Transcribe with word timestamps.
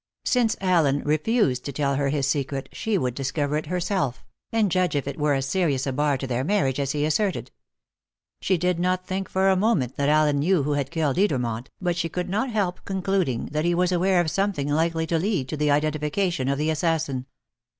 Since 0.25 0.57
Allen 0.61 1.03
refused 1.03 1.63
to 1.65 1.71
tell 1.71 1.93
her 1.93 2.09
his 2.09 2.25
secret, 2.25 2.69
she 2.71 2.97
would 2.97 3.13
discover 3.13 3.55
it 3.55 3.67
herself, 3.67 4.25
and 4.51 4.71
judge 4.71 4.95
if 4.95 5.07
it 5.07 5.19
were 5.19 5.35
as 5.35 5.45
serious 5.45 5.85
a 5.85 5.93
bar 5.93 6.17
to 6.17 6.25
their 6.25 6.43
marriage 6.43 6.79
as 6.79 6.93
he 6.93 7.05
asserted. 7.05 7.51
She 8.41 8.57
did 8.57 8.79
not 8.79 9.05
think 9.05 9.29
for 9.29 9.47
a 9.51 9.55
moment 9.55 9.97
that 9.97 10.09
Allen 10.09 10.39
knew 10.39 10.63
who 10.63 10.71
had 10.73 10.89
killed 10.89 11.17
Edermont, 11.17 11.67
but 11.79 11.95
she 11.95 12.09
could 12.09 12.29
not 12.29 12.49
help 12.49 12.79
concluding 12.83 13.49
that 13.51 13.63
he 13.63 13.75
was 13.75 13.91
aware 13.91 14.19
of 14.19 14.31
something 14.31 14.67
likely 14.69 15.05
to 15.05 15.19
lead 15.19 15.47
to 15.49 15.55
the 15.55 15.69
identification 15.69 16.47
of 16.47 16.57
the 16.57 16.71
assassin. 16.71 17.27